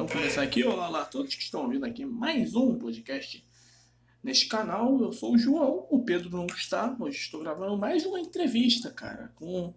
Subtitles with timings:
[0.00, 0.64] Vamos começar aqui.
[0.64, 3.46] Olá, olá a todos que estão ouvindo aqui mais um podcast
[4.22, 4.98] neste canal.
[4.98, 6.96] Eu sou o João, o Pedro não está.
[6.98, 9.74] Hoje estou gravando mais uma entrevista, cara, com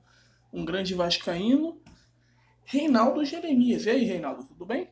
[0.53, 1.77] um grande vascaíno,
[2.63, 3.85] Reinaldo Jeremias.
[3.85, 4.89] E aí, Reinaldo, tudo bem?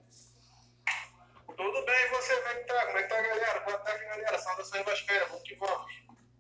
[1.48, 2.36] Tudo bem, e você?
[2.36, 2.86] Como é que tá?
[2.88, 3.59] Como é que tá, galera?
[3.61, 4.38] Boa tarde, galera.
[4.38, 5.93] Saudações vascaínas, vamos que vamos.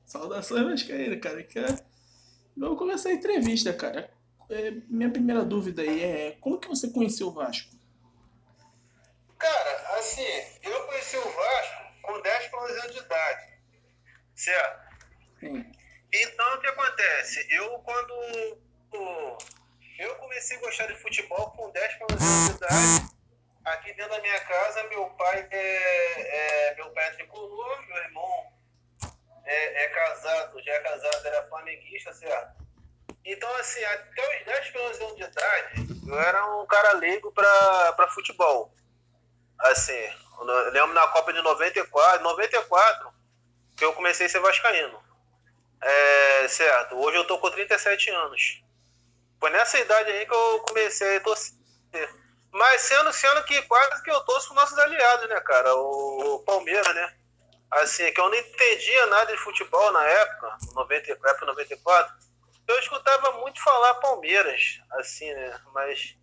[0.05, 1.43] Saudações vascaínas, cara.
[1.43, 1.85] Que é...
[2.57, 4.11] Vamos começar a entrevista, cara.
[4.49, 7.79] É, minha primeira dúvida aí é como que você conheceu o Vasco?
[9.41, 13.53] Cara, assim, eu conheci o Vasco com 10 para 11 anos de idade.
[14.35, 14.81] Certo?
[15.39, 15.71] Sim.
[16.13, 17.47] Então, o que acontece?
[17.49, 18.13] Eu, quando
[19.97, 23.15] eu comecei a gostar de futebol com 10 para 11 anos de idade,
[23.65, 28.53] aqui dentro da minha casa, meu pai é, é meu pai é tricolor, meu irmão
[29.43, 32.61] é, é casado, já é casado, era flamenguista, certo?
[33.25, 37.31] Então, assim, até os 10 para 11 anos de idade, eu era um cara leigo
[37.31, 38.71] para futebol.
[39.63, 43.13] Assim, eu lembro na Copa de 94, 94,
[43.77, 44.99] que eu comecei a ser vascaíno.
[45.81, 48.61] É, certo, hoje eu tô com 37 anos.
[49.39, 51.55] Foi nessa idade aí que eu comecei a torcer.
[52.51, 55.73] Mas sendo, sendo que quase que eu torço com nossos aliados, né, cara?
[55.75, 57.15] O, o Palmeiras, né?
[57.71, 62.13] Assim, que eu não entendia nada de futebol na época, 90, época 94.
[62.67, 65.59] Eu escutava muito falar Palmeiras, assim, né?
[65.73, 66.15] Mas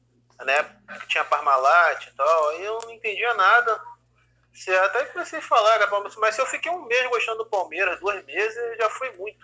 [0.44, 3.80] na época tinha Parmalat e tal, aí eu não entendia nada.
[4.84, 5.78] Até comecei a falar,
[6.18, 9.38] mas se eu fiquei um mês gostando do Palmeiras, dois meses, já foi muito.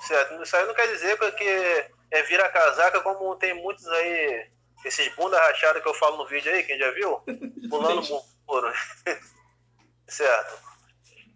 [0.00, 0.42] Certo?
[0.42, 4.50] Isso aí não quer dizer que é vira casaca, como tem muitos aí,
[4.84, 7.22] esses bunda rachada que eu falo no vídeo aí, quem já viu?
[7.70, 8.02] Pulando
[8.46, 8.72] muro.
[10.06, 10.66] certo?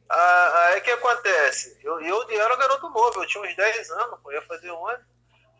[0.08, 1.78] Ah, aí o que acontece?
[1.82, 5.02] Eu, eu, eu era garoto novo, eu tinha uns 10 anos, eu ia fazer 11.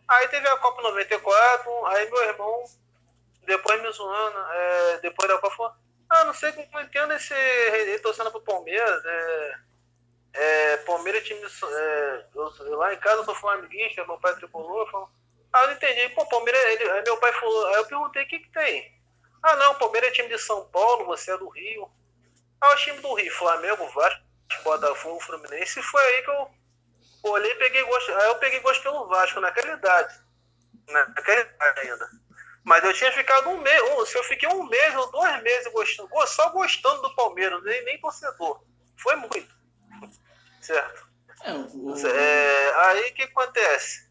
[0.09, 2.65] Aí teve a Copa 94, aí meu irmão,
[3.47, 5.73] depois me zoando, é, depois da Copa falou,
[6.11, 9.55] ah, não sei como entendo esse ele torcendo pro Palmeiras, é,
[10.33, 14.91] é, Palmeiras time é, eu, lá em casa eu sou flamenguista, meu pai é tricolor,
[14.91, 15.09] falou,
[15.53, 18.29] ah, eu não entendi, pô, Palmeiras, ele, aí meu pai falou, aí eu perguntei, o
[18.29, 19.01] que que tem?
[19.43, 21.91] Ah, não, Palmeiras é time de São Paulo, você é do Rio.
[22.61, 24.21] Ah, o time do Rio, Flamengo, Vasco,
[24.63, 26.51] Botafogo, Fluminense, foi aí que eu
[27.25, 28.13] olhei e peguei gosto.
[28.13, 30.21] Aí eu peguei gosto pelo Vasco naquela idade.
[30.89, 32.11] Naquela idade ainda.
[32.71, 36.09] Mas eu tinha ficado um mês, se eu fiquei um mês ou dois meses gostando,
[36.29, 38.63] só gostando do Palmeiras, nem, nem torcedor.
[38.97, 39.53] Foi muito.
[40.61, 41.05] Certo?
[41.43, 42.07] É, o...
[42.07, 44.09] É, aí o que acontece?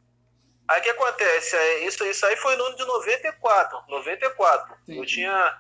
[0.68, 1.56] Aí o que acontece?
[1.56, 3.82] É, isso, isso aí foi no ano de 94.
[3.88, 4.76] 94.
[4.86, 4.98] Sim.
[4.98, 5.58] Eu tinha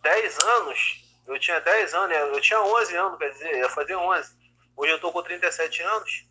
[0.00, 1.04] 10 anos.
[1.26, 4.34] Eu tinha 10 anos, eu tinha 11 anos, quer dizer, ia fazer 11.
[4.78, 6.26] Hoje eu tô com 37 anos.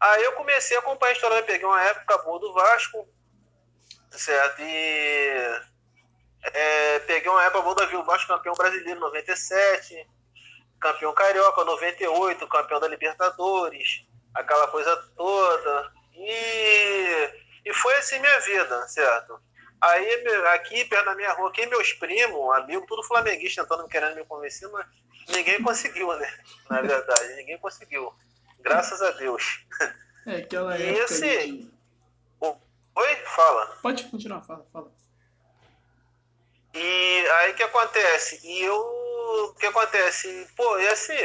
[0.00, 3.08] Aí eu comecei a acompanhar a história, eu peguei uma época boa do Vasco,
[4.18, 4.60] certo?
[4.62, 5.60] E
[6.42, 10.06] é, peguei uma época boa da Viu Vasco, campeão brasileiro 97,
[10.80, 14.04] campeão carioca 98, campeão da Libertadores,
[14.34, 15.92] aquela coisa toda.
[16.14, 17.30] E,
[17.64, 19.40] e foi assim minha vida, certo?
[19.80, 24.24] Aí aqui perto da minha rua, aqui meus primos, amigos, tudo flamenguista tentando querendo me
[24.24, 24.86] convencer, mas
[25.28, 26.32] ninguém conseguiu, né?
[26.70, 28.12] Na verdade, ninguém conseguiu.
[28.60, 29.60] Graças a Deus.
[30.26, 31.73] É, aquela E época assim- ali de-
[32.96, 33.16] Oi?
[33.26, 33.66] Fala.
[33.82, 34.92] Pode continuar, fala, fala.
[36.74, 38.40] E aí o que acontece?
[38.46, 38.76] E eu.
[39.50, 40.48] O que acontece?
[40.56, 41.16] Pô, e assim,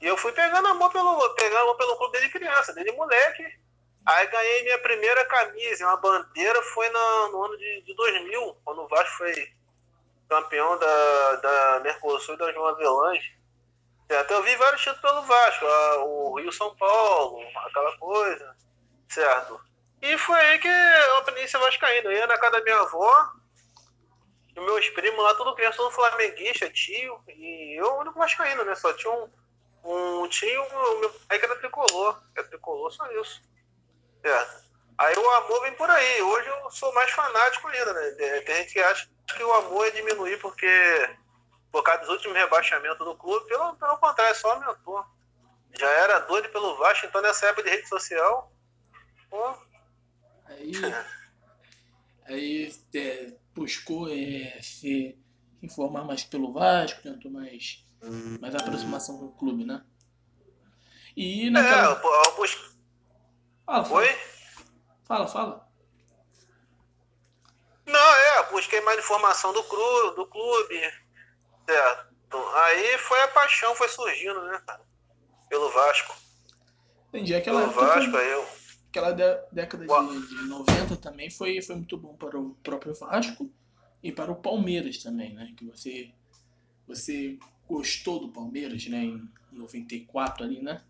[0.00, 3.44] eu fui pegando amor pelo, pegando amor pelo clube desde criança, desde moleque.
[4.06, 8.82] Aí ganhei minha primeira camisa, uma bandeira, foi no, no ano de, de 2000, quando
[8.82, 9.52] o Vasco foi
[10.28, 13.36] campeão da, da Mercosul e da João Avelange.
[14.06, 14.30] Certo?
[14.32, 18.56] Eu vi vários títulos pelo Vasco, a- o Rio São Paulo, aquela coisa,
[19.08, 19.60] certo?
[20.00, 22.10] E foi aí que eu aprendi a ser vascaíno.
[22.10, 23.30] Eu ia na casa da minha avó,
[24.56, 28.74] e meus primos lá, tudo criança, todo flamenguista, tio, e eu o único vascaíno, né?
[28.74, 29.30] Só tinha um,
[29.84, 33.42] um tio, o meu pai que era tricolor, que era tricolor, só isso.
[34.22, 34.68] Certo?
[34.98, 36.22] Aí o amor vem por aí.
[36.22, 38.10] Hoje eu sou mais fanático ainda, né?
[38.42, 40.68] Tem- gente que acha que o amor é diminuir porque
[41.70, 45.04] por causa dos últimos rebaixamentos do clube, pelo, pelo contrário, só aumentou.
[45.78, 48.50] Já era doido pelo Vasco, então nessa época de rede social,
[49.30, 49.54] pô,
[50.48, 50.72] Aí,
[52.26, 55.18] aí é, buscou é, se
[55.62, 57.84] informar mais pelo Vasco, tentou mais,
[58.40, 59.84] mais aproximação com o clube, né?
[61.16, 62.00] E é, naquela.
[62.02, 62.76] eu, eu bus-
[63.66, 64.18] Fala, fala, Oi?
[65.04, 65.68] fala, fala.
[67.86, 70.80] Não, é, busquei mais informação do clube, do clube,
[71.66, 72.08] certo?
[72.54, 74.82] Aí foi a paixão, foi surgindo, né, cara?
[75.48, 76.14] Pelo Vasco.
[77.08, 77.34] Entendi.
[77.34, 78.57] Aquela Pelo Vasco, aí eu.
[78.90, 83.50] Aquela dé- década de, de 90 também foi, foi muito bom para o próprio Vasco.
[84.02, 85.52] e para o Palmeiras também, né?
[85.56, 86.10] Que você,
[86.86, 87.38] você
[87.68, 88.98] gostou do Palmeiras, né?
[89.04, 90.82] Em 94 ali, né?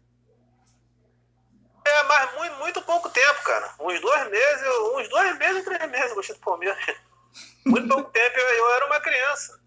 [1.87, 3.75] É, mas muito, muito pouco tempo, cara.
[3.81, 6.79] Uns dois meses, uns dois meses, três meses eu gostei do Palmeiras.
[7.65, 9.61] Muito pouco tempo, eu, eu era uma criança.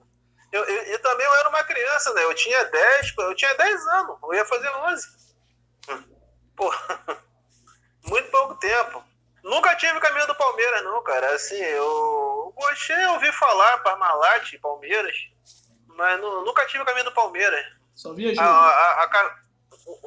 [0.51, 2.23] Eu, eu, e também eu era uma criança, né?
[2.23, 5.07] Eu tinha 10, eu tinha 10 anos, eu ia fazer 11.
[6.55, 6.73] Pô,
[8.05, 9.03] muito pouco tempo.
[9.43, 11.35] Nunca tive caminho do Palmeiras, não, cara.
[11.35, 15.15] Assim, eu gostei, ouvi falar Parmalat, Palmeiras,
[15.87, 17.65] mas não, nunca tive caminho do Palmeiras.
[17.95, 18.47] Só via jogo.
[18.47, 19.35] A, a, a,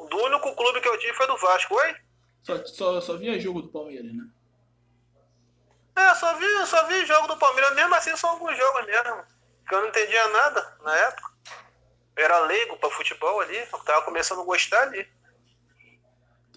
[0.09, 1.95] do único clube que eu tive foi do Vasco, oi?
[2.43, 4.25] Só, só, só via jogo do Palmeiras, né?
[5.95, 7.73] É, só vi, só vi jogo do Palmeiras.
[7.73, 9.23] Mesmo assim, são alguns jogos mesmo.
[9.67, 11.31] Que eu não entendia nada na época.
[12.17, 13.57] Eu era leigo pra futebol ali.
[13.57, 15.07] Eu tava começando a gostar ali.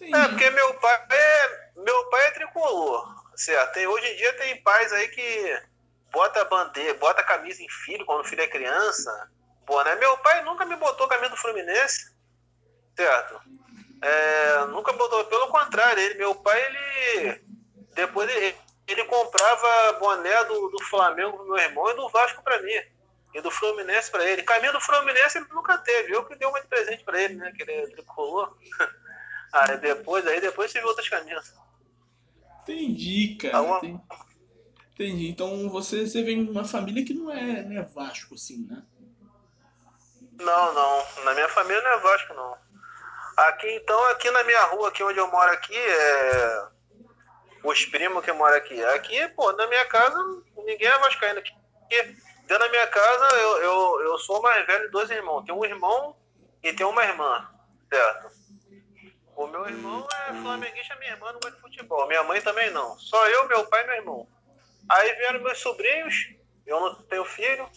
[0.02, 3.18] É, porque meu pai é, meu pai é tricolor.
[3.36, 3.72] Certo?
[3.72, 5.62] Tem, hoje em dia tem pais aí que
[6.10, 9.30] bota bandeira, bota camisa em filho quando o filho é criança.
[9.64, 9.94] Boné.
[9.96, 12.10] Meu pai nunca me botou camisa do Fluminense.
[12.96, 13.40] Certo?
[14.02, 17.44] É, nunca botou, pelo contrário, ele, meu pai, ele.
[17.94, 18.56] Depois ele,
[18.86, 22.74] ele comprava boné do, do Flamengo pro meu irmão e do Vasco pra mim.
[23.34, 24.42] E do Fluminense pra ele.
[24.42, 26.12] Caminho do Fluminense ele nunca teve.
[26.12, 27.52] Eu que dei uma de presente pra ele, né?
[27.54, 28.56] Que ele tricolor.
[29.52, 31.54] aí depois, aí depois você viu outras camisas.
[32.62, 33.78] Entendi, cara.
[33.78, 34.00] Entendi.
[34.92, 35.28] Entendi.
[35.28, 38.82] Então você, você vem de uma família que não é, não é Vasco, assim, né?
[40.32, 41.24] Não, não.
[41.24, 42.56] Na minha família não é Vasco, não.
[43.36, 46.66] Aqui, então, aqui na minha rua, aqui onde eu moro aqui, é...
[47.62, 48.84] Os primos que moram aqui.
[48.86, 50.18] Aqui, pô, na minha casa,
[50.56, 51.52] ninguém é vascaíno aqui.
[51.88, 55.44] Dentro da minha casa, eu, eu, eu sou mais velho de dois irmãos.
[55.44, 56.16] Tem um irmão
[56.62, 57.48] e tem uma irmã,
[57.88, 58.37] certo?
[59.38, 62.08] O meu irmão é flamenguista, minha irmã não gosta de futebol.
[62.08, 62.98] Minha mãe também não.
[62.98, 64.28] Só eu, meu pai e meu irmão.
[64.88, 66.14] Aí vieram meus sobrinhos,
[66.66, 67.70] eu não tenho filho,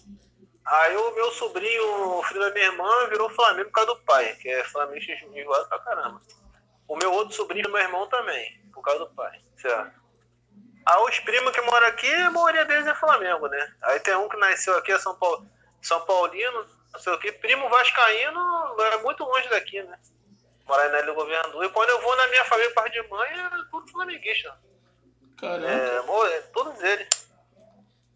[0.66, 4.36] Aí o meu sobrinho, o filho da minha irmã, virou Flamengo por causa do pai,
[4.36, 5.04] que é Flamengo
[5.36, 6.22] enjoado pra caramba.
[6.88, 10.00] O meu outro sobrinho, meu irmão também, por causa do pai, certo?
[10.86, 13.74] Aí os primos que moram aqui, a maioria deles é Flamengo, né?
[13.82, 15.46] Aí tem um que nasceu aqui, é São, Paulo,
[15.82, 19.98] São Paulino, não sei o que, primo vascaíno, é muito longe daqui, né?
[20.72, 21.66] Morar na Governador.
[21.66, 24.58] E quando eu vou na minha família, parte de mãe, é tudo flamenguista.
[25.36, 25.68] Caramba.
[25.68, 27.10] É, é todos eles.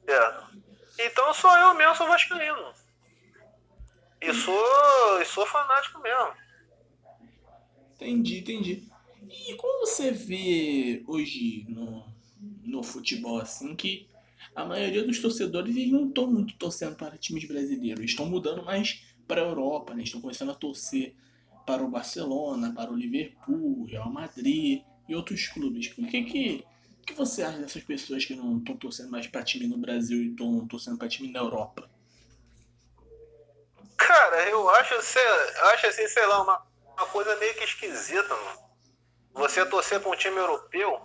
[0.06, 0.58] Certo?
[0.98, 2.74] Então sou eu mesmo, sou vascaíno.
[4.22, 6.32] E sou, e sou fanático mesmo.
[7.96, 8.90] Entendi, entendi.
[9.30, 12.08] E como você vê hoje no,
[12.64, 14.10] no futebol assim que
[14.56, 19.04] a maioria dos torcedores eles não estão muito torcendo para times brasileiros, estão mudando mais
[19.28, 20.04] para a Europa, né?
[20.04, 21.14] estão começando a torcer
[21.66, 25.92] para o Barcelona, para o Liverpool, Real Madrid e outros clubes.
[25.98, 26.66] O que que
[27.06, 30.32] que você acha dessas pessoas que não estão torcendo mais para time no Brasil e
[30.32, 31.90] estão torcendo para time na Europa?
[33.96, 36.66] Cara, eu acho, acho assim, sei lá, uma,
[36.98, 38.66] uma coisa meio que esquisita, mano.
[39.34, 41.02] Você torcer para um time europeu.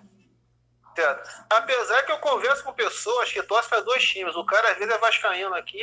[0.95, 1.45] Certo?
[1.51, 4.35] Apesar que eu converso com pessoas que torcem para dois times.
[4.35, 5.83] O cara às vezes é vascaíno aqui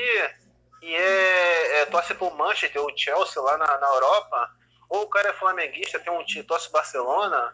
[0.81, 4.51] e é, é torce para o Manchester, o Chelsea lá na, na Europa.
[4.89, 7.53] Ou o cara é flamenguista, tem um torce Barcelona.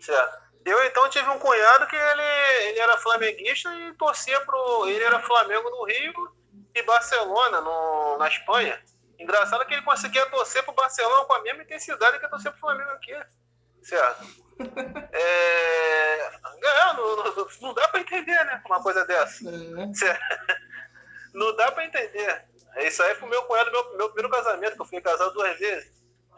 [0.00, 0.44] Certo?
[0.64, 2.22] Eu então tive um cunhado que ele,
[2.68, 4.88] ele era flamenguista e torcia pro.
[4.88, 6.32] Ele era Flamengo no Rio
[6.74, 8.82] e Barcelona no, na Espanha.
[9.18, 12.90] Engraçado que ele conseguia torcer pro Barcelona com a mesma intensidade que torcer pro Flamengo
[12.90, 13.14] aqui.
[13.82, 14.44] Certo?
[15.12, 18.62] É, é não, não, não, dá para entender, né?
[18.66, 19.44] Uma coisa dessa.
[19.44, 19.92] Uhum.
[21.34, 22.44] Não dá para entender.
[22.78, 25.92] Isso aí foi meu cunhado, meu, meu primeiro casamento, que eu fui casado duas vezes.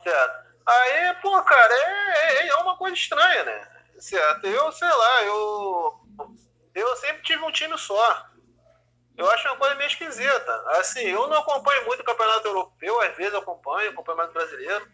[0.07, 0.47] Certo?
[0.65, 3.69] Aí, pô, cara, é, é, é uma coisa estranha, né?
[3.99, 4.47] Certo.
[4.47, 6.01] Eu, sei lá, eu.
[6.73, 8.25] Eu sempre tive um time só.
[9.17, 10.65] Eu acho uma coisa meio esquisita.
[10.79, 14.87] Assim, eu não acompanho muito o campeonato europeu, às vezes acompanho, acompanho mais o brasileiro.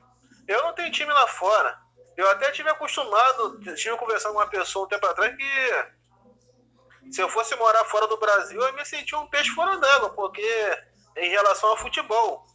[0.49, 1.79] Eu não tenho time lá fora.
[2.17, 7.29] Eu até tive acostumado, tive conversando com uma pessoa um tempo atrás que se eu
[7.29, 10.79] fosse morar fora do Brasil, eu me sentia um peixe fora d'água, porque
[11.19, 12.47] em relação ao futebol.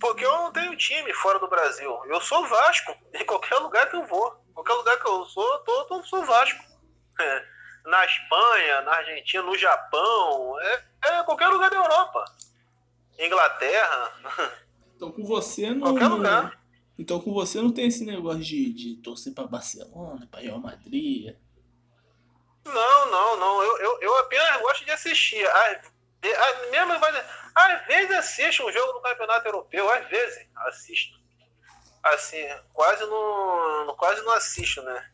[0.00, 2.02] Porque eu não tenho time fora do Brasil.
[2.06, 4.34] Eu sou Vasco, em qualquer lugar que eu vou.
[4.54, 6.64] Qualquer lugar que eu sou, tô, tô, sou Vasco.
[7.20, 7.44] É.
[7.84, 12.24] Na Espanha, na Argentina, no Japão, é, é qualquer lugar da Europa.
[13.18, 14.60] Inglaterra.
[15.00, 15.80] Então com você não.
[15.80, 16.60] Qualquer lugar.
[16.98, 21.34] Então com você não tem esse negócio de, de torcer pra Barcelona, pra Real Madrid.
[22.66, 23.62] Não, não, não.
[23.62, 25.42] Eu, eu, eu apenas gosto de assistir.
[25.46, 25.90] Às,
[26.70, 26.92] mesmo,
[27.54, 31.20] às vezes assisto um jogo do campeonato europeu, às vezes assisto
[32.02, 35.10] assim, quase não, quase não assisto, né?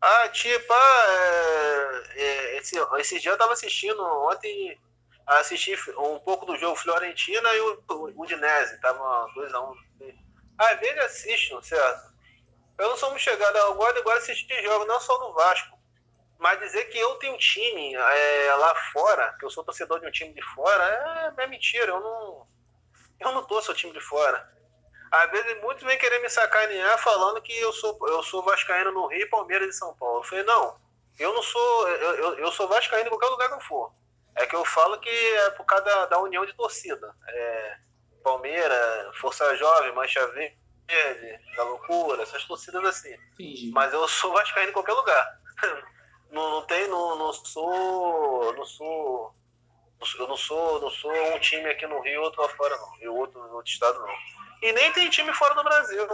[0.00, 4.78] Ah, tipo, ah, é, é, esse, esse dia eu tava assistindo ontem
[5.26, 7.82] assisti um pouco do jogo Florentina e o
[8.16, 9.70] Udinese, tava 2x1.
[9.70, 9.76] Um.
[10.58, 12.14] Às vezes assisto, certo?
[12.78, 15.75] Eu não sou muito chegado, eu gosto, de assistir jogos, não só do Vasco.
[16.38, 20.06] Mas dizer que eu tenho um time é, lá fora, que eu sou torcedor de
[20.06, 21.92] um time de fora, é, é mentira.
[21.92, 22.46] Eu não,
[23.20, 24.54] eu não torço o time de fora.
[25.10, 29.06] Às vezes muitos vêm querer me sacanear falando que eu sou, eu sou vascaíno no
[29.06, 30.18] Rio, Palmeiras e São Paulo.
[30.18, 30.78] Eu falei, não,
[31.18, 33.92] eu não sou, eu, eu, eu sou vascaíno em qualquer lugar que eu for.
[34.36, 37.14] É que eu falo que é por causa da, da união de torcida.
[37.26, 37.76] É,
[38.22, 43.14] Palmeiras, Força Jovem, Mancha Verde, da Loucura, essas torcidas assim.
[43.32, 43.70] Entendi.
[43.72, 45.40] Mas eu sou vascaíno em qualquer lugar.
[46.30, 49.34] não, não tem, não, não sou, não sou,
[50.18, 53.08] eu não sou, não sou um time aqui no Rio, outro lá fora não, e
[53.08, 54.14] outro no outro estado não.
[54.62, 56.06] E nem tem time fora do Brasil.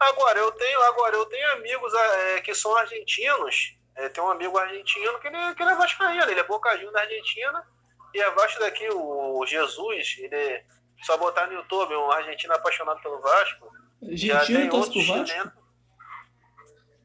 [0.00, 3.76] Agora eu tenho, agora eu tenho amigos é, que são argentinos.
[3.96, 7.00] É, tem um amigo argentino que ele, que ele é vascaíno, ele é bocadinho da
[7.00, 7.64] Argentina
[8.12, 10.64] e abaixo daqui o Jesus, ele
[11.02, 13.70] só botar no YouTube um argentino apaixonado pelo Vasco.
[14.02, 15.26] Argentino torce pro Vasco?
[15.26, 15.63] Chileno.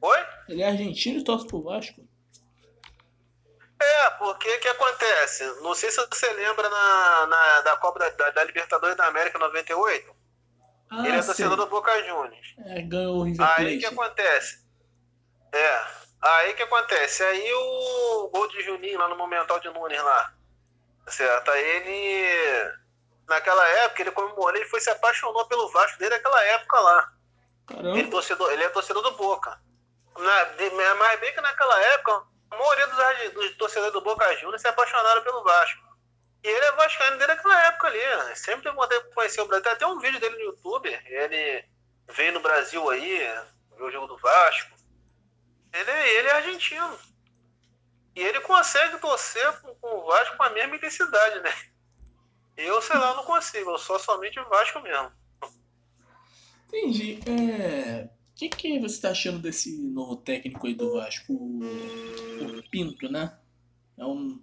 [0.02, 0.18] Oi?
[0.48, 2.02] Ele é argentino e torce pro Vasco?
[3.82, 5.46] É, porque o que acontece?
[5.62, 10.16] Não sei se você lembra na, na da Copa da, da, Libertadores da América 98.
[10.92, 12.56] Ah, ele é torcedor do Boca Juniors.
[12.66, 14.68] É, ganhou o River Aí o que acontece?
[15.54, 15.82] É,
[16.22, 17.24] aí que acontece?
[17.24, 20.34] Aí o gol de Juninho lá no Momental de Nunes lá.
[21.08, 21.50] Certo?
[21.52, 22.80] Aí ele.
[23.28, 27.14] Naquela época, ele comemorou, ele foi se apaixonou pelo Vasco desde aquela época lá.
[27.68, 27.90] Caramba.
[27.98, 29.62] Ele, é torcedor, ele é torcedor do Boca.
[30.20, 34.68] Na, mas bem que naquela época, a maioria dos, dos torcedores do Boca Juniors se
[34.68, 35.88] apaixonaram pelo Vasco.
[36.44, 38.00] E ele é vascaíno desde aquela época ali.
[38.00, 38.36] Né?
[38.36, 39.64] Sempre teve vontade de conhecer o Brasil.
[39.64, 40.88] Tem até um vídeo dele no YouTube.
[41.06, 41.66] Ele
[42.10, 43.18] veio no Brasil aí,
[43.78, 44.78] ver o jogo do Vasco.
[45.74, 47.00] Ele, ele é argentino.
[48.16, 51.54] E ele consegue torcer com, com o Vasco com a mesma intensidade, né?
[52.58, 53.72] Eu, sei lá, não consigo.
[53.72, 55.12] Eu sou somente o Vasco mesmo.
[56.68, 57.20] Entendi.
[57.26, 61.34] É que, que você está achando desse novo técnico aí do Vasco?
[61.34, 63.38] O, o Pinto, né?
[63.98, 64.42] É um,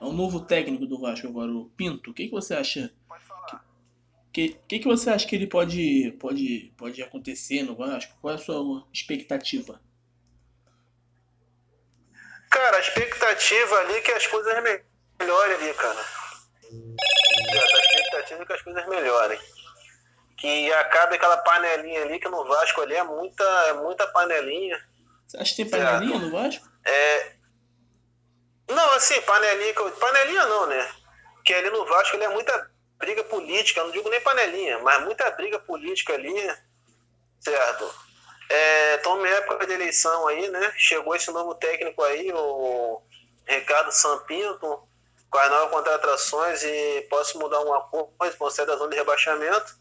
[0.00, 2.10] é um novo técnico do Vasco agora, o Pinto.
[2.10, 2.92] O que, que você acha?
[3.08, 8.16] O que, que, que você acha que ele pode, pode, pode acontecer no Vasco?
[8.20, 9.80] Qual é a sua expectativa?
[12.50, 14.52] Cara, a expectativa ali é que as coisas
[15.20, 16.00] melhorem ali, cara.
[16.00, 19.38] A expectativa é que as coisas melhorem
[20.40, 24.82] que acabe aquela panelinha ali, que no Vasco ali é muita, é muita panelinha.
[25.28, 26.24] Você acha que tem panelinha certo?
[26.24, 26.68] no Vasco?
[26.86, 27.32] É.
[28.70, 29.74] Não, assim, panelinha.
[29.74, 30.90] Panelinha não, né?
[31.44, 35.30] Que ali no Vasco ele é muita briga política, não digo nem panelinha, mas muita
[35.32, 36.34] briga política ali,
[37.38, 37.94] certo?
[38.48, 40.72] É, em época de eleição aí, né?
[40.74, 43.02] Chegou esse novo técnico aí, o
[43.46, 44.88] Ricardo Sampinto,
[45.30, 49.80] com as novas contratações e posso mudar uma coisa, com da zona de rebaixamento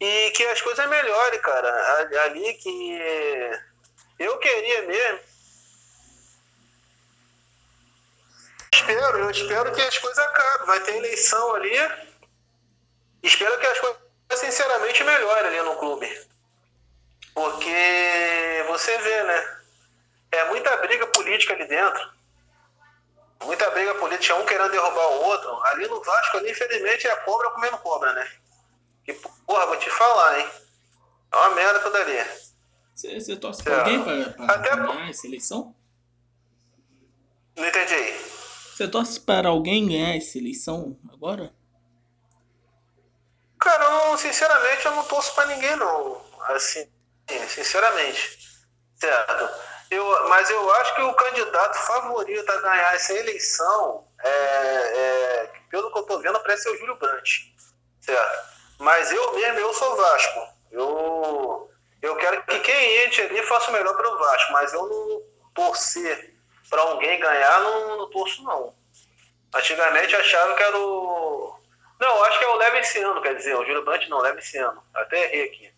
[0.00, 2.08] e que as coisas melhorem, cara.
[2.24, 3.00] Ali que
[4.18, 5.20] eu queria mesmo.
[8.72, 10.66] Espero, eu espero que as coisas acabem.
[10.66, 11.72] Vai ter eleição ali.
[13.22, 14.00] Espero que as coisas
[14.34, 16.28] sinceramente melhorem ali no clube.
[17.34, 19.58] Porque você vê, né?
[20.32, 22.12] É muita briga política ali dentro.
[23.42, 25.62] Muita briga política, um querendo derrubar o outro.
[25.64, 28.30] Ali no Vasco, ali, infelizmente, é cobra comendo cobra, né?
[29.06, 30.48] E, porra, vou te falar, hein?
[31.32, 32.16] É uma merda tudo ali.
[32.94, 34.76] Você, você torce pra alguém pra, pra Até...
[34.76, 35.74] ganhar essa eleição?
[37.56, 38.12] Não entendi.
[38.74, 41.52] Você torce para alguém ganhar essa eleição agora?
[43.58, 46.20] Cara, eu, sinceramente, eu não torço pra ninguém, não.
[46.48, 46.88] Assim,
[47.48, 48.38] sinceramente.
[48.96, 49.50] Certo.
[49.90, 55.92] Eu, mas eu acho que o candidato favorito a ganhar essa eleição, é, é, pelo
[55.92, 57.54] que eu tô vendo, parece ser o Júlio Brandt.
[58.00, 58.53] Certo.
[58.78, 60.48] Mas eu mesmo, eu sou Vasco.
[60.70, 61.70] Eu,
[62.02, 65.22] eu quero que quem entre ali faça o melhor o Vasco, mas eu não
[65.54, 66.34] torcer
[66.68, 68.74] para alguém ganhar, não, não torço não.
[69.54, 71.58] Antigamente achava que era o.
[72.00, 74.40] Não, acho que é o Leve esse ano, quer dizer, o Júlio Brandt não, Leve
[74.40, 74.82] esse ano.
[74.94, 75.72] Até errei aqui.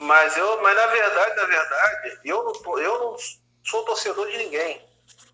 [0.00, 3.16] Mas eu, mas na verdade, na verdade, eu não, eu não
[3.64, 4.84] sou torcedor de ninguém.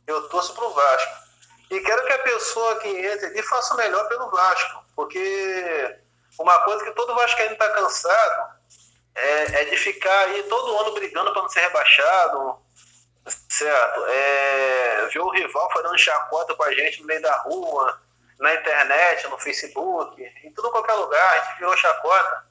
[0.06, 1.12] Eu torço pro Vasco.
[1.70, 4.84] E quero que a pessoa que entre ali faça o melhor pelo Vasco.
[4.94, 5.96] Porque
[6.38, 8.56] uma coisa que todo Vascaíno está cansado
[9.14, 12.58] é, é, de ficar aí todo ano brigando para não ser rebaixado,
[13.48, 14.06] certo?
[14.06, 18.00] É, ver o rival fazendo chacota com a gente no meio da rua,
[18.38, 22.44] na internet, no Facebook, em tudo qualquer lugar, a gente virou chacota,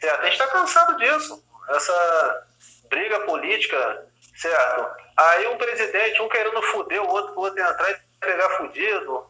[0.00, 0.20] certo?
[0.20, 2.46] A gente está cansado disso, essa
[2.88, 4.06] briga política,
[4.36, 4.90] certo?
[5.16, 9.26] Aí um presidente, um querendo fuder o outro, o outro entrar e pegar fudido,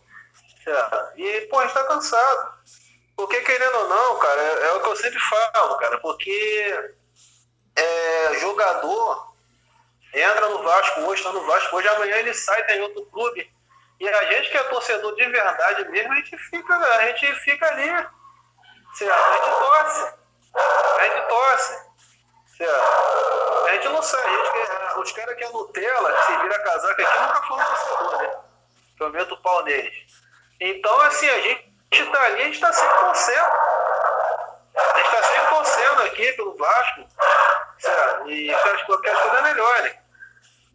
[1.16, 2.58] E, pô, a gente tá cansado.
[3.18, 6.92] Porque, querendo ou não, cara, é, é o que eu sempre falo, cara, porque
[7.74, 9.34] é, jogador
[10.14, 13.52] entra no Vasco hoje, está no Vasco hoje, amanhã ele sai, tem outro clube.
[13.98, 17.66] E a gente que é torcedor de verdade mesmo, a gente fica, a gente fica
[17.66, 17.88] ali.
[18.94, 19.12] Certo?
[19.12, 20.14] A gente torce.
[20.54, 21.88] A gente torce.
[22.56, 23.66] Certo?
[23.66, 23.98] A gente não.
[23.98, 28.22] A gente, os caras que é Nutella, que se vira casaca aqui, nunca foram torcedor,
[28.22, 28.40] né?
[29.00, 30.06] Eu meto o pau neles.
[30.60, 32.78] Então, assim, a gente está ali, a gente está 100%.
[34.76, 35.22] A gente está
[36.02, 37.06] 100% aqui pelo Vasco.
[37.78, 38.30] Certo?
[38.30, 39.98] E quero que as coisas melhorem.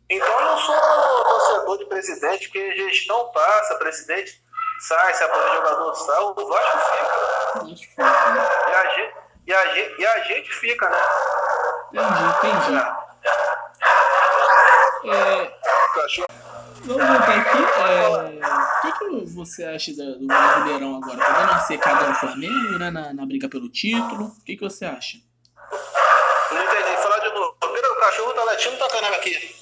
[0.09, 0.75] Então eu não sou
[1.23, 4.43] torcedor de presidente, porque gestão passa, presidente
[4.79, 7.23] sai, se apoia jogador sai, o Vasco fica.
[8.69, 9.15] E a gente,
[9.47, 10.97] e a gente, e a gente fica, né?
[11.93, 13.03] Entendi, entendi.
[15.05, 15.51] É,
[16.85, 17.57] vamos voltar aqui.
[17.57, 21.17] É, o que, que você acha do Brasileirão agora?
[21.17, 22.91] Tá dando uma secada no Flamengo, né?
[22.91, 24.25] Na, na briga pelo título.
[24.25, 25.17] O que, que você acha?
[26.51, 27.01] Não entendi.
[27.01, 27.55] Falar de novo.
[27.61, 29.55] O cachorro tá latindo tá caramba aqui.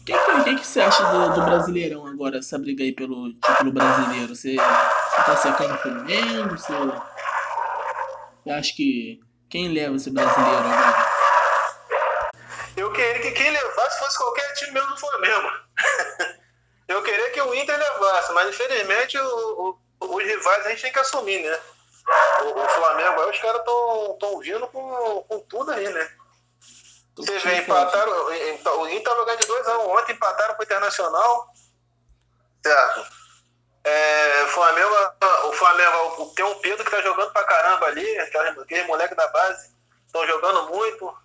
[0.00, 0.12] O que,
[0.44, 4.34] que, que, você acha do, do, Brasileirão agora, essa briga aí pelo título brasileiro?
[4.34, 6.50] Você, você tá secando o Flamengo?
[6.50, 6.72] Você,
[8.42, 11.06] você acha que quem leva esse brasileiro agora?
[12.76, 15.69] Eu queria que quem levasse fosse qualquer time mesmo do Flamengo.
[16.88, 20.92] Eu queria que o Inter levasse, mas infelizmente o, o, os rivais a gente tem
[20.92, 21.60] que assumir, né?
[22.42, 26.10] O, o Flamengo aí, os caras estão vindo com, com tudo aí, né?
[27.16, 28.12] Você vê, empataram.
[28.26, 31.52] O Inter estava ganhando de 2x1 ontem, empataram com o Internacional.
[32.62, 33.06] Certo.
[33.84, 34.94] É, o Flamengo,
[35.48, 39.70] o Flamengo tem um Pedro que tá jogando pra caramba ali, aquele moleque da base,
[40.06, 41.16] estão jogando muito.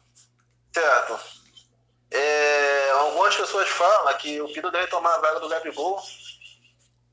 [0.74, 1.20] Certo.
[2.12, 2.94] É,
[3.36, 6.02] algumas pessoas falam que o Pedro deve tomar a vaga do Gabigol.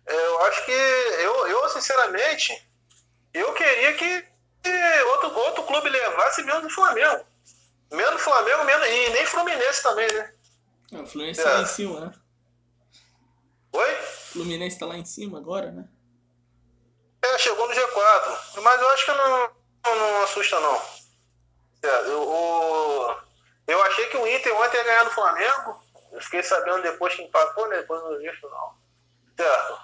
[0.07, 2.69] É, eu acho que, eu, eu sinceramente,
[3.35, 4.29] eu queria que
[5.13, 7.25] outro, outro clube levasse mesmo do Flamengo.
[7.91, 8.87] Menos Flamengo, menos.
[8.87, 10.35] E nem Fluminense também, né?
[10.91, 11.45] Não, é, o Fluminense é.
[11.45, 12.13] tá lá em cima, né?
[13.73, 13.93] Oi?
[13.93, 15.89] O Fluminense tá lá em cima agora, né?
[17.23, 18.63] É, chegou no G4.
[18.63, 19.51] Mas eu acho que não,
[19.85, 20.83] não assusta, não.
[21.83, 23.17] É, eu,
[23.67, 25.83] eu achei que o Inter ontem ia ganhar do Flamengo.
[26.13, 27.79] Eu fiquei sabendo depois que empatou, né?
[27.79, 28.75] Depois não visto, não.
[29.37, 29.81] Certo.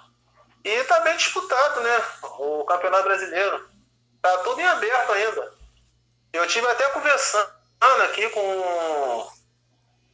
[0.63, 2.03] E tá bem disputado, né?
[2.37, 3.69] O Campeonato Brasileiro.
[4.21, 5.53] Tá tudo em aberto ainda.
[6.33, 7.49] Eu tive até conversando
[8.03, 9.31] aqui com,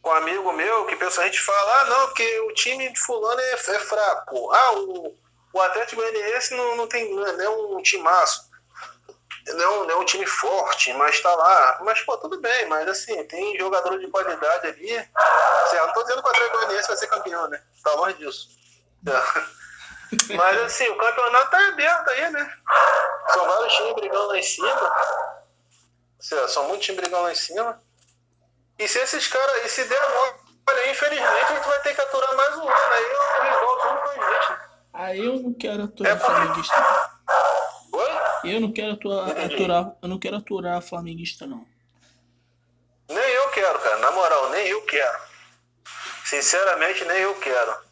[0.01, 2.99] com um amigo meu que pensa, a gente fala, ah, não, porque o time de
[2.99, 4.51] fulano é, é fraco.
[4.54, 5.17] Ah, o,
[5.51, 8.49] o Atlético Goianiense não, não tem não é um timaço.
[9.47, 11.80] Não, não é um time forte, mas tá lá.
[11.84, 15.10] Mas, pô, tudo bem, mas assim, tem jogador de qualidade ali.
[15.63, 17.61] Assim, eu não tô dizendo que o Atlético Goianiense vai ser campeão, né?
[17.83, 18.49] Tá longe disso.
[20.35, 22.53] Mas assim, o campeonato tá aberto aí, né?
[23.33, 24.95] São vários times brigando lá em cima.
[26.19, 27.81] São muitos times brigando lá em cima.
[28.79, 29.65] E se esses caras.
[29.65, 30.01] E se der
[30.67, 32.93] olha, infelizmente a gente vai ter que aturar mais um ano.
[32.93, 34.59] Aí o rival junto com a gente.
[34.93, 37.19] Aí eu não quero aturar é flamenguista.
[37.93, 38.53] Oi?
[38.53, 39.95] Eu não quero aturar, aturar.
[40.01, 41.65] Eu não quero aturar flamenguista, não.
[43.07, 43.97] Nem eu quero, cara.
[43.97, 45.24] Na moral, nem eu quero.
[46.25, 47.85] Sinceramente, nem eu quero.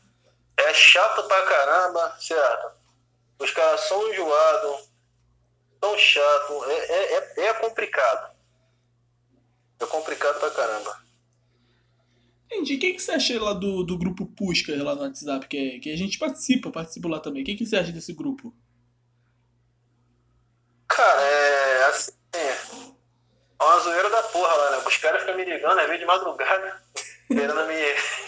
[0.57, 2.71] É chato pra caramba, certo?
[3.39, 4.89] Os caras são enjoados
[5.79, 6.65] tão chato.
[6.65, 8.35] É, é, é, é complicado.
[9.79, 11.03] É complicado pra caramba.
[12.45, 12.75] Entendi.
[12.75, 15.47] O que, que você acha lá do, do grupo Pusca lá no WhatsApp?
[15.47, 17.43] Que, que a gente participa, participa lá também.
[17.43, 18.53] O que, que você acha desse grupo?
[20.87, 22.11] Cara, é assim.
[22.33, 24.83] É uma zoeira da porra lá, né?
[24.85, 26.81] Os caras ficam me ligando, é meio de madrugada,
[27.27, 28.22] querendo me.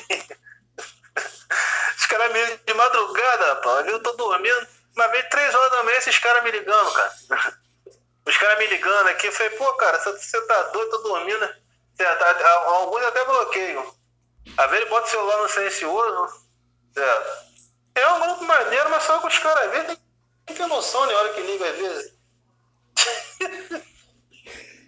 [1.97, 3.87] Os caras me de madrugada, rapaz.
[3.87, 4.67] Eu tô dormindo.
[4.95, 7.13] Uma vez, três horas da manhã, esses caras me ligando, cara.
[8.25, 11.39] Os caras me ligando aqui, eu falei, pô, cara, você tá doido, tô dormindo.
[11.39, 11.55] Né?
[11.95, 12.23] Certo?
[12.23, 13.95] Alguns até bloqueiam.
[14.57, 16.45] Às vezes bota o celular no silencioso.
[16.93, 17.45] Certo?
[17.95, 19.97] É um grupo maneiro, mas só que os caras às vezes tem
[20.47, 22.13] que ter noção na né, hora que liga, às vezes.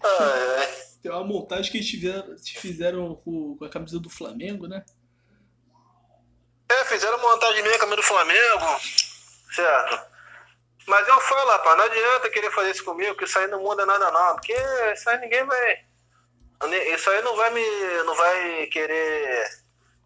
[0.03, 0.87] ai, ai.
[1.01, 4.83] Tem uma montagem que eles fizeram, fizeram com, a camisa do Flamengo, né?
[6.69, 8.79] É, fizeram montagem minha com a do Flamengo.
[9.53, 9.99] Certo.
[10.85, 13.85] Mas eu falo, rapaz, não adianta querer fazer isso comigo, que isso aí não muda
[13.85, 14.35] nada não.
[14.35, 14.53] Porque
[14.93, 15.85] isso aí ninguém vai.
[16.93, 17.63] Isso aí não vai me.
[18.05, 19.49] não vai querer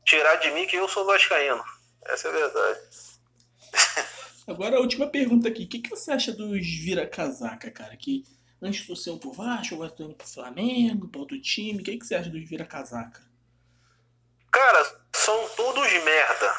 [0.06, 1.64] tirar de mim que eu sou vascaíno.
[2.06, 2.80] Essa é a verdade.
[4.48, 5.64] Agora a última pergunta aqui.
[5.64, 7.96] O que, que você acha dos vira-casaca, cara?
[7.96, 8.26] Que
[8.62, 11.80] antes torciam pro Vasco, agora estão indo pro Flamengo, pro outro time.
[11.80, 13.22] O que, que você acha dos vira-casaca?
[14.52, 16.56] Cara, são todos merda.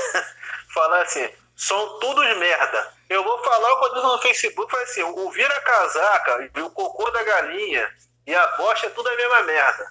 [0.74, 2.92] Falar assim, são todos merda.
[3.08, 7.10] Eu vou falar o que eu no Facebook, foi assim, o vira-casaca e o cocô
[7.10, 7.92] da galinha
[8.26, 9.86] e a bosta é tudo a mesma merda,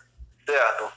[0.45, 0.93] certo?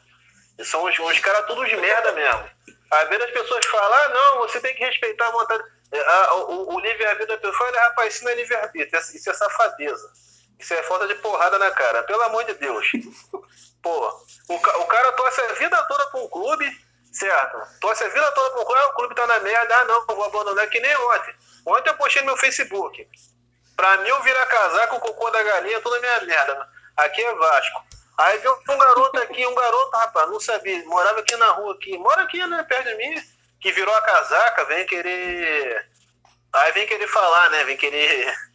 [0.58, 2.50] E são os, os caras todos merda mesmo.
[2.90, 6.74] Às vezes as pessoas falam, ah, não, você tem que respeitar a vontade, a, o,
[6.74, 10.12] o livre-arbítrio da pessoa, olha, rapaz, isso não é livre-arbítrio, isso é safadeza.
[10.58, 12.90] Isso é falta de porrada na cara, pelo amor de Deus.
[13.82, 14.08] Pô,
[14.48, 16.85] o, o cara torce a vida toda pra um clube,
[17.16, 17.80] certo?
[17.80, 20.80] Torce a vida toda ah, o clube tá na merda, ah, não, vou abandonar, que
[20.80, 21.34] nem ontem.
[21.66, 23.08] Ontem eu postei no meu Facebook.
[23.76, 26.68] Pra mim, eu virar casaco, o cocô da galinha, tudo é minha merda.
[26.96, 27.84] Aqui é Vasco.
[28.18, 31.98] Aí veio um garoto aqui, um garoto, rapaz, não sabia, morava aqui na rua, aqui,
[31.98, 33.22] mora aqui, né, perto de mim,
[33.60, 35.86] que virou a casaca, vem querer.
[36.54, 37.64] Aí vem querer falar, né?
[37.64, 38.34] Vem querer.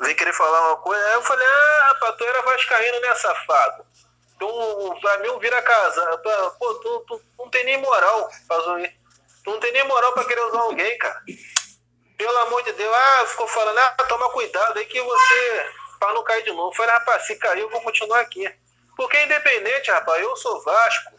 [0.00, 1.04] Vem querer falar uma coisa.
[1.06, 3.86] Aí eu falei, ah, rapaz, tu era vascaíno, né, safado?
[4.38, 6.18] Pra mim, vira casa.
[6.58, 8.30] Pô, tu, tu, não tem nem moral
[8.62, 8.92] zoar.
[9.44, 11.22] Tu não tem nem moral pra querer usar alguém, cara.
[12.18, 12.94] Pelo amor de Deus.
[12.94, 15.66] Ah, ficou falando, ah, toma cuidado aí que você.
[15.98, 16.76] pra não cair de novo.
[16.76, 18.52] Falei, rapaz, se cair, eu vou continuar aqui.
[18.96, 21.14] Porque independente, rapaz, eu sou Vasco.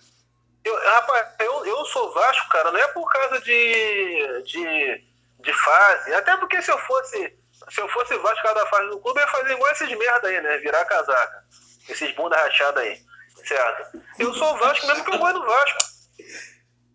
[0.63, 5.03] Eu, rapaz, eu, eu sou Vasco, cara, não é por causa de, de,
[5.39, 6.13] de fase.
[6.13, 7.35] Até porque se eu fosse.
[7.69, 10.41] Se eu fosse Vasco cada fase do clube, eu ia fazer igual esses merda aí,
[10.41, 10.57] né?
[10.59, 11.43] Virar casaca.
[11.89, 13.07] Esses bunda rachada aí
[13.47, 14.03] certo?
[14.19, 15.77] Eu sou o Vasco mesmo que eu gosto do Vasco.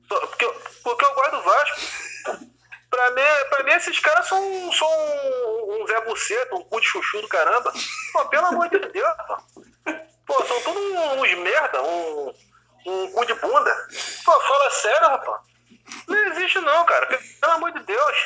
[0.09, 1.81] Porque, eu, porque eu gosto do Vasco.
[2.91, 6.87] Pra mim, pra mim esses caras são, são um, um Zé Buceta, um cu de
[6.87, 7.73] chuchu do caramba.
[8.13, 9.39] Pô, pelo amor de Deus, pô.
[10.27, 12.35] Pô, são todos uns merda, um,
[12.87, 13.89] um cu de bunda.
[14.25, 15.41] Pô, fala sério, rapaz.
[16.07, 17.07] Não existe não, cara.
[17.07, 18.17] Pelo amor de Deus.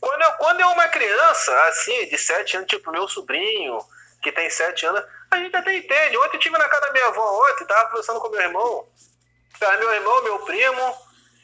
[0.00, 3.78] Quando eu, quando eu uma criança, assim, de 7 anos, tipo meu sobrinho,
[4.22, 6.16] que tem 7 anos, a gente até entende.
[6.18, 8.88] Ontem eu estive na casa da minha avó ontem, tava conversando com meu irmão.
[9.60, 10.96] Meu irmão, meu primo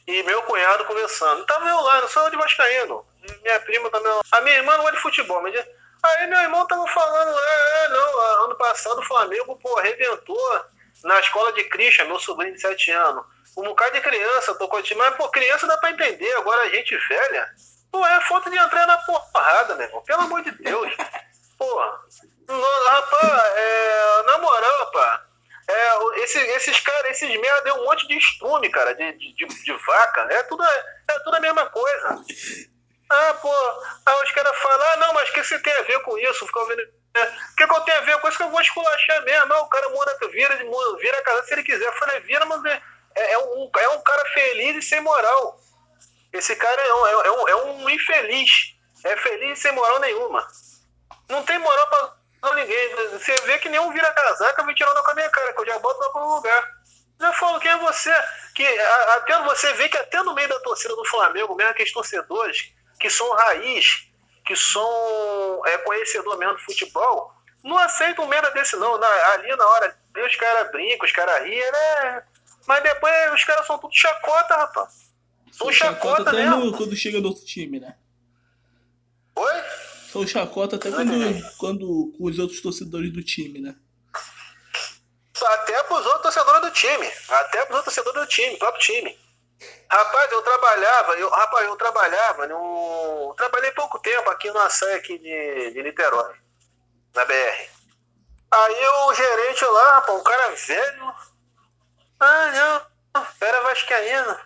[0.06, 1.44] e meu cunhado conversando.
[1.46, 3.06] Tava eu lá, não sou eu de Vascaíno.
[3.42, 4.20] Minha prima também.
[4.32, 5.54] A minha irmã não gosta de futebol, mas.
[6.02, 10.64] Aí meu irmão tava falando, é, é, não, ano passado o Flamengo, pô, arrebentou
[11.02, 13.24] na escola de Christian, meu sobrinho de 7 anos.
[13.56, 16.96] Um bocado de criança tocou time, mas, pô, criança dá pra entender, agora a gente
[17.08, 17.48] velha.
[17.90, 20.02] Pô, é falta de entrar na porrada, meu irmão.
[20.02, 20.92] Pelo amor de Deus.
[21.58, 22.00] Porra.
[22.48, 25.20] Rapaz, é, na moral, rapaz,
[25.68, 29.72] é, esse, esses caras, esses merda deu um monte de estrume, cara, de, de, de,
[29.84, 30.22] vaca.
[30.30, 32.24] É tudo, é tudo a mesma coisa.
[33.10, 33.52] Ah, pô,
[34.06, 36.46] aí os caras falam, ah, não, mas o que você tem a ver com isso?
[36.46, 36.82] Ficar ouvindo.
[37.14, 39.52] É, o que, que eu tenho a ver com isso que eu vou esculachar mesmo?
[39.54, 40.56] Ah, o cara muda, vira,
[41.00, 41.86] vira a casa se ele quiser.
[41.86, 42.82] Eu falei, vira, mas é,
[43.16, 45.60] é, é, um, é um cara feliz e sem moral.
[46.32, 48.74] Esse cara é um, é, um, é um infeliz.
[49.04, 50.46] É feliz sem moral nenhuma.
[51.28, 52.15] Não tem moral pra
[52.46, 52.94] não, ninguém.
[53.10, 55.78] Você vê que nenhum vira casaca me tirando com a minha cara, que eu já
[55.78, 56.76] boto lá pro lugar.
[57.18, 58.14] Já falo, quem é você?
[58.54, 58.66] Que
[59.16, 63.10] até você vê que até no meio da torcida do Flamengo, mesmo aqueles torcedores que
[63.10, 64.06] são raiz,
[64.44, 67.32] que são é, conhecedor mesmo do futebol,
[67.64, 68.96] não aceitam merda desse não.
[68.98, 72.22] Na, ali na hora, os caras brincam, os caras riem, né?
[72.66, 75.10] Mas depois os caras são tudo chacota, rapaz.
[75.52, 76.76] São chacota, chacota mesmo.
[76.76, 77.96] quando chega do outro time, né?
[79.34, 79.62] Oi?
[80.16, 83.74] São chacota até quando, quando com os outros torcedores do time, né?
[85.44, 87.12] Até pros outros torcedores do time.
[87.28, 89.18] Até pros outros torcedores do time, próprio time.
[89.90, 93.34] Rapaz, eu trabalhava, eu, rapaz, eu trabalhava no.
[93.36, 96.34] Trabalhei pouco tempo aqui no açaí aqui de, de Niterói,
[97.14, 97.70] na BR.
[98.50, 101.14] Aí o gerente lá, rapaz, um cara velho.
[102.20, 104.36] Ah, não, era vascaíno.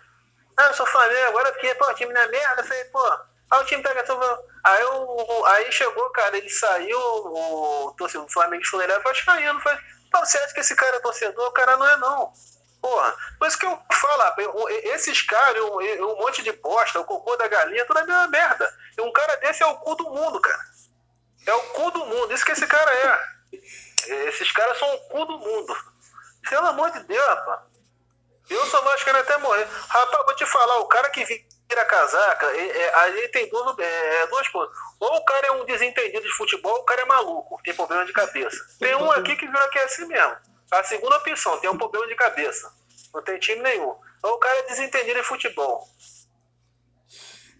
[0.57, 2.61] Ah, eu sou Flamengo, agora porque, pô, time na merda.
[2.61, 4.39] Eu falei, pô, Aí o time pega tudo.
[4.63, 9.59] Aí, o, aí chegou, cara, ele saiu, o torcedor do Flamengo funerário vascaíno.
[9.59, 9.79] Falei,
[10.13, 11.47] você acha que esse cara é torcedor?
[11.47, 12.31] O cara não é, não.
[12.81, 17.35] Porra, por isso que eu falo, esses caras, um, um monte de bosta, o cocô
[17.35, 18.73] da galinha, tudo é mesma merda.
[18.97, 20.63] E um cara desse é o cu do mundo, cara.
[21.45, 23.19] É o cu do mundo, isso que esse cara é.
[24.29, 25.75] Esses caras são o cu do mundo.
[26.49, 27.59] Pelo amor de Deus, rapaz.
[28.49, 29.67] Eu sou vascaíno até morrer.
[29.87, 31.23] Rapaz, vou te falar, o cara que
[31.71, 34.75] tira a casaca, é, é, aí tem duas, é, duas coisas.
[34.99, 38.05] Ou o cara é um desentendido de futebol, ou o cara é maluco, tem problema
[38.05, 38.57] de cabeça.
[38.77, 40.35] Tem um aqui que virou que é assim mesmo.
[40.69, 42.71] A segunda opção, tem um problema de cabeça.
[43.13, 43.95] Não tem time nenhum.
[44.23, 45.87] Ou o cara é desentendido de futebol.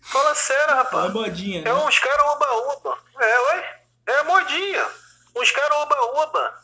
[0.04, 1.10] Fala sério, rapaz.
[1.10, 1.62] É modinha.
[1.62, 1.74] É né?
[1.74, 2.98] uns caras oba-oba.
[3.20, 3.82] É, ué?
[4.08, 4.88] É modinha.
[5.36, 6.60] Uns caras oba-oba.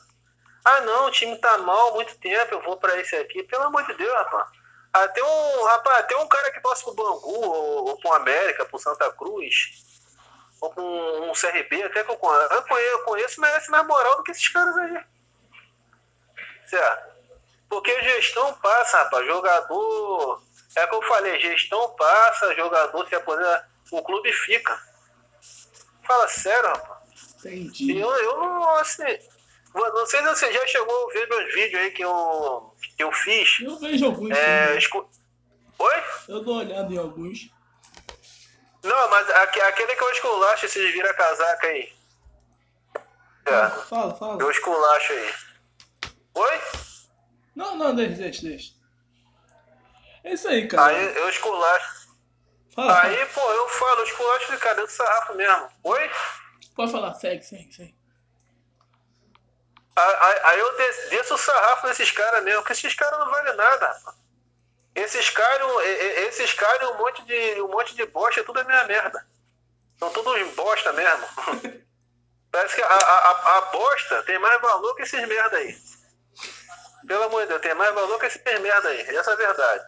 [0.65, 3.43] Ah, não, o time tá mal há muito tempo, eu vou pra esse aqui.
[3.43, 4.57] Pelo amor de Deus, rapaz.
[5.03, 8.79] Até um, rapaz, até um cara que torce pro Bangu, ou, ou pro América, pro
[8.79, 9.86] Santa Cruz,
[10.62, 14.17] ou com um, um CRB, até que eu conheço, eu conheço, conheço merece mais moral
[14.17, 15.03] do que esses caras aí.
[16.67, 17.17] Certo?
[17.69, 20.41] Porque gestão passa, rapaz, jogador.
[20.75, 23.67] É que eu falei, gestão passa, jogador se aposenta.
[23.91, 24.79] o clube fica.
[26.05, 26.97] Fala sério, rapaz.
[27.39, 27.99] Entendi.
[27.99, 29.03] Eu, eu não, assim.
[29.78, 33.12] Não sei se você já chegou a ver meus vídeos aí que eu, que eu
[33.12, 33.60] fiz.
[33.62, 34.36] Eu vejo alguns.
[34.36, 35.10] É, escu...
[35.80, 36.04] Oi?
[36.28, 37.50] Eu dou uma olhada em alguns.
[38.84, 41.94] Não, mas aque- aquele que eu esculacho, esses vira-casaca aí.
[43.46, 44.16] Fala, É, fala.
[44.16, 44.42] fala.
[44.42, 45.34] eu esculacho aí.
[46.36, 46.62] Oi?
[47.56, 48.74] Não, não, deixa, deixa, deixa.
[50.24, 50.88] É isso aí, cara.
[50.96, 52.08] Aí eu esculacho.
[52.76, 55.68] Fala, Aí, pô, eu falo, eu esculacho de do sarrafo mesmo.
[55.84, 56.10] Oi?
[56.10, 56.38] fala.
[56.76, 57.96] Pode falar, segue, segue, segue.
[60.43, 63.95] Aí, eu des- desço o sarrafo desses caras mesmo, porque esses caras não valem nada.
[64.93, 65.67] Esses caras,
[66.27, 69.25] esses caras, um monte de, um monte de bosta, tudo é minha merda.
[69.97, 71.27] São todos bosta mesmo.
[72.51, 75.75] Parece que a, a, a- bosta tem mais valor que esses merda aí.
[77.07, 79.01] Pelo amor de Deus, tem mais valor que esses merda aí.
[79.15, 79.86] Essa é a verdade.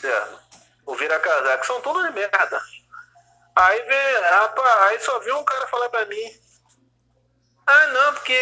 [0.00, 0.40] Certo.
[0.86, 2.60] O vira-casaco são todos merda.
[3.56, 6.43] Aí vem, rapaz, aí só viu um cara falar pra mim.
[7.66, 8.40] Ah, não, porque.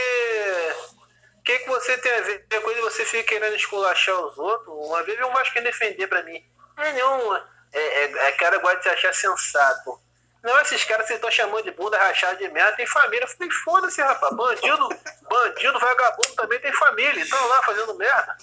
[1.38, 2.82] O que, que você tem a ver com isso?
[2.82, 4.68] Você fica querendo esculachar os outros?
[4.68, 6.40] Uma vez veio um Vasco defender pra mim.
[6.76, 10.00] Não, é, é, é cara gosta de se achar sensato.
[10.42, 13.24] Não, esses caras vocês estão chamando de bunda rachada de merda, tem família.
[13.24, 14.34] Eu falei, foda-se, rapaz.
[14.34, 14.88] Bandido,
[15.28, 17.22] bandido, vagabundo também tem família.
[17.22, 18.36] Estão lá fazendo merda.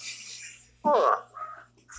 [0.81, 1.29] Pô.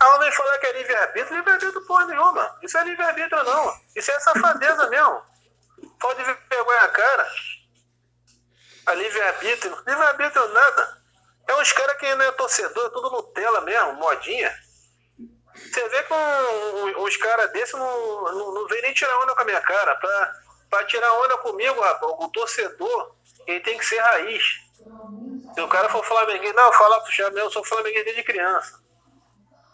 [0.03, 2.59] Ela vem falar que é livre-arbítrio, livre-arbítrio porra nenhuma.
[2.62, 3.75] Isso é livre-arbítrio não.
[3.95, 5.23] Isso é safadeza mesmo.
[6.01, 7.31] Falta de vergonha na cara.
[8.90, 9.76] A livre-arbítrio.
[9.87, 11.00] Livre-arbítrio nada.
[11.48, 14.53] É uns caras que não é torcedor, é tudo Nutella mesmo, modinha.
[15.55, 19.35] Você vê que um- um- uns caras desses não, não, não vem nem tirar onda
[19.35, 19.94] com a minha cara.
[19.96, 20.33] Pra,
[20.70, 23.14] pra tirar onda comigo, rapaz, o torcedor,
[23.46, 24.42] ele tem que ser raiz.
[25.55, 28.81] Se o cara for flamenguês, não, fala pro Chave, eu sou flamenguês desde criança.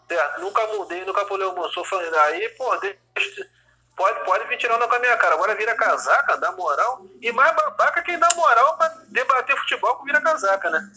[0.07, 0.41] Certo?
[0.41, 2.21] Nunca mudei, nunca pulei o sou flamenguês.
[2.21, 3.49] Aí, pô, deixa,
[3.97, 5.35] pode, pode vir tirando com a minha cara.
[5.35, 7.05] Agora vira casaca, dá moral.
[7.21, 10.91] E mais babaca quem dá moral pra debater futebol com vira casaca, né?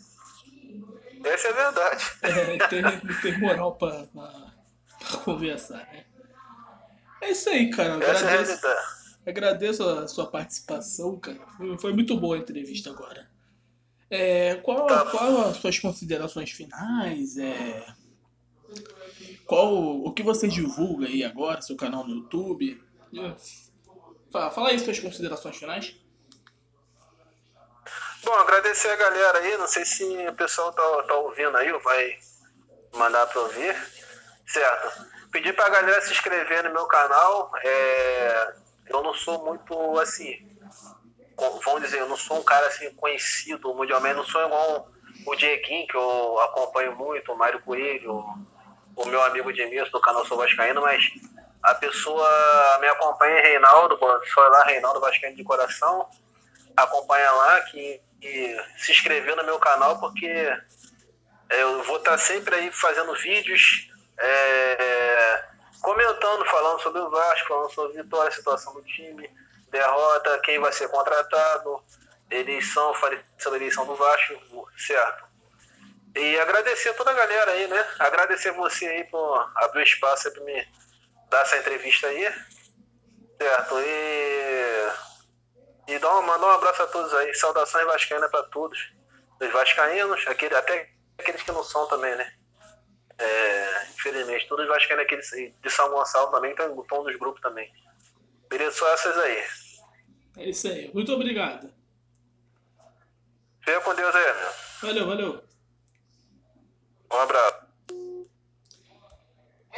[1.25, 2.05] Essa é a verdade.
[2.23, 4.53] É, tem, não tem moral pra, pra,
[5.09, 6.05] pra conversar, né?
[7.21, 8.03] É isso aí, cara.
[8.05, 8.67] Essa é a Agradeço,
[9.27, 11.41] agradeço a sua participação, cara.
[11.57, 13.29] Foi, foi muito boa a entrevista agora.
[14.09, 15.05] É, qual, Tá.
[15.07, 17.37] qual as suas considerações finais?
[17.37, 17.87] É,
[19.47, 22.83] qual o que você divulga aí agora, seu canal no YouTube?
[24.33, 25.97] Fala, fala aí suas considerações finais.
[28.25, 29.57] Bom, agradecer a galera aí.
[29.57, 32.19] Não sei se o pessoal tá, tá ouvindo aí ou vai
[32.95, 33.77] mandar pra ouvir.
[34.47, 35.07] Certo.
[35.33, 37.51] Pedir pra galera se inscrever no meu canal.
[37.63, 38.55] É,
[38.87, 40.49] eu não sou muito assim.
[41.65, 44.17] Vamos dizer, eu não sou um cara assim conhecido mundialmente.
[44.17, 44.93] Não sou igual
[45.27, 48.25] o Dieguinho, que eu acompanho muito, o Mário Coelho,
[48.97, 51.05] o meu amigo Edmilson do canal Sou Vascaíno, mas
[51.63, 56.09] a pessoa me acompanha em Reinaldo, foi lá, Reinaldo Vascaíno de coração
[56.77, 60.57] acompanha lá, que, que se inscreveu no meu canal, porque
[61.51, 65.45] eu vou estar sempre aí fazendo vídeos, é,
[65.83, 69.31] comentando, falando sobre o Vasco, falando sobre vitória, situação do time,
[69.71, 71.83] derrota, quem vai ser contratado,
[72.31, 75.31] eleição, falei sobre a eleição do Vasco, certo?
[76.17, 77.87] E agradecer a toda a galera aí, né?
[78.01, 80.69] Agradecer você aí por abrir o espaço pra me
[81.31, 82.33] dar essa entrevista aí,
[83.39, 83.75] certo?
[83.79, 85.11] E
[85.91, 87.35] e dá um, mandar um abraço a todos aí.
[87.35, 88.93] Saudações vascaínas para todos.
[89.41, 90.89] Os vascaínos, aquele, até
[91.19, 92.33] aqueles que não são também, né?
[93.19, 97.41] É, infelizmente, todos os vascaínos aqui de de São Gonçalo também estão estão nos grupos
[97.41, 97.73] também.
[98.49, 98.77] Beleza?
[98.77, 99.45] Só essas aí.
[100.37, 100.91] É isso aí.
[100.95, 101.73] Muito obrigado.
[103.65, 104.53] Fica com Deus aí, meu.
[104.83, 105.45] Valeu, valeu.
[107.13, 107.60] Um abraço.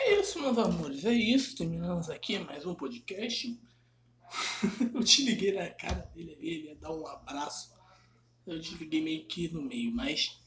[0.04, 1.04] É isso, meus amores.
[1.04, 1.56] É isso.
[1.56, 3.56] Terminamos aqui mais um podcast.
[4.92, 7.72] Eu te liguei na cara dele ali, ele ia dar um abraço.
[8.44, 10.40] Eu te liguei meio que no meio, mas.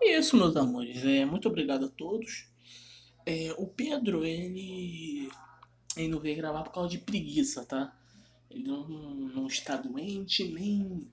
[0.00, 1.04] É isso, meus amores.
[1.04, 2.46] É, muito obrigado a todos.
[3.26, 5.28] É, o Pedro, ele.
[5.96, 7.98] Ele não veio gravar por causa de preguiça, tá?
[8.48, 11.10] Ele não, não está doente, nem.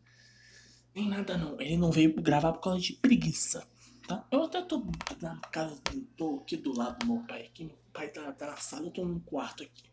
[0.93, 1.59] Nem nada não.
[1.59, 3.67] Ele não veio gravar por causa de preguiça.
[4.07, 4.25] Tá?
[4.31, 4.83] Eu até tô
[5.21, 5.79] na casa,
[6.15, 7.45] tô aqui do lado do meu pai.
[7.45, 9.83] Aqui, pai tá, tá na sala, eu tô num quarto aqui.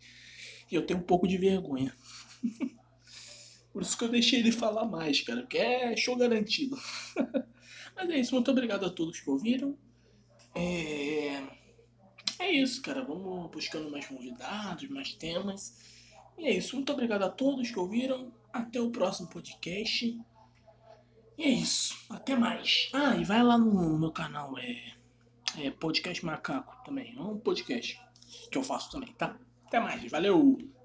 [0.71, 1.95] E eu tenho um pouco de vergonha.
[3.73, 6.77] Por isso que eu deixei ele falar mais, cara, porque é show garantido.
[7.95, 9.77] Mas é isso, muito obrigado a todos que ouviram.
[10.55, 11.43] É,
[12.39, 13.05] é isso, cara.
[13.05, 15.77] Vamos buscando mais convidados, mais temas.
[16.39, 18.33] E é isso, muito obrigado a todos que ouviram.
[18.53, 20.19] Até o próximo podcast.
[21.39, 22.89] E é isso, até mais.
[22.95, 24.96] Ah, e vai lá no meu canal, é,
[25.59, 27.15] é Podcast Macaco também.
[27.17, 27.99] É um podcast
[28.51, 29.37] que eu faço também, tá?
[29.67, 30.76] Até mais, valeu!